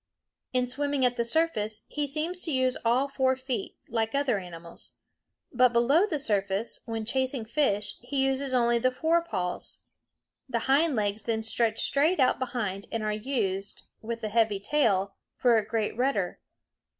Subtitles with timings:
[0.51, 4.93] In swimming at the surface he seems to use all four feet, like other animals.
[5.53, 9.81] But below the surface, when chasing fish, he uses only the fore paws.
[10.49, 15.13] The hind legs then stretch straight out behind and are used, with the heavy tail,
[15.35, 16.39] for a great rudder.